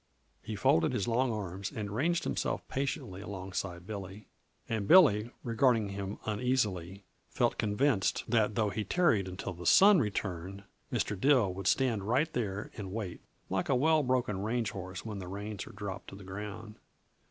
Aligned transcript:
He 0.41 0.55
folded 0.55 0.93
his 0.93 1.07
long 1.07 1.31
arms 1.31 1.71
and 1.71 1.91
ranged 1.91 2.23
himself 2.23 2.67
patiently 2.67 3.21
alongside 3.21 3.85
Billy. 3.85 4.25
And 4.67 4.87
Billy, 4.87 5.29
regarding 5.43 5.89
him 5.89 6.17
uneasily, 6.25 7.03
felt 7.29 7.59
convinced 7.59 8.23
that 8.27 8.55
though 8.55 8.71
he 8.71 8.83
tarried 8.83 9.27
until 9.27 9.53
the 9.53 9.67
sun 9.67 9.99
returned 9.99 10.63
Mr. 10.91 11.15
Dill 11.15 11.53
would 11.53 11.67
stand 11.67 12.07
right 12.07 12.33
there 12.33 12.71
and 12.75 12.91
wait 12.91 13.21
like 13.47 13.69
a 13.69 13.75
well 13.75 14.01
broken 14.01 14.41
range 14.41 14.71
horse 14.71 15.05
when 15.05 15.19
the 15.19 15.27
reins 15.27 15.67
are 15.67 15.71
dropped 15.71 16.07
to 16.09 16.15
the 16.15 16.23
ground. 16.23 16.77